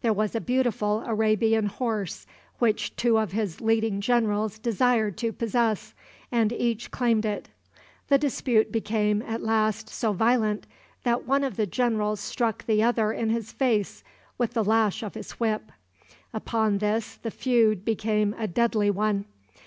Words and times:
There 0.00 0.14
was 0.14 0.34
a 0.34 0.40
beautiful 0.40 1.02
Arabian 1.04 1.66
horse 1.66 2.26
which 2.58 2.96
two 2.96 3.18
of 3.18 3.32
his 3.32 3.60
leading 3.60 4.00
generals 4.00 4.58
desired 4.58 5.18
to 5.18 5.30
possess, 5.30 5.92
and 6.32 6.54
each 6.54 6.90
claimed 6.90 7.26
it. 7.26 7.50
The 8.08 8.16
dispute 8.16 8.72
became, 8.72 9.20
at 9.20 9.42
last, 9.42 9.90
so 9.90 10.14
violent 10.14 10.66
that 11.02 11.26
one 11.26 11.44
of 11.44 11.56
the 11.58 11.66
generals 11.66 12.18
struck 12.20 12.64
the 12.64 12.82
other 12.82 13.12
in 13.12 13.28
his 13.28 13.52
face 13.52 14.02
with 14.38 14.54
the 14.54 14.64
lash 14.64 15.02
of 15.02 15.12
his 15.12 15.32
whip. 15.32 15.70
Upon 16.32 16.78
this 16.78 17.16
the 17.16 17.30
feud 17.30 17.84
became 17.84 18.34
a 18.38 18.46
deadly 18.46 18.90
one. 18.90 19.26